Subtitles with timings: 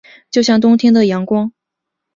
[0.31, 1.51] 就像冬天的阳光